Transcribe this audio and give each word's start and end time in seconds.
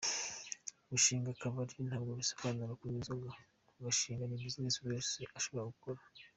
Gushinga 0.91 1.27
akabari 1.35 1.75
ntabwo 1.87 2.11
bisobanuye 2.19 2.73
kunywa 2.79 2.97
inzoga, 2.99 3.29
kugashinga 3.69 4.23
ni 4.25 4.41
business 4.43 4.79
buri 4.81 4.93
wese 4.97 5.19
ashobora 5.37 5.71
gukora. 5.73 5.99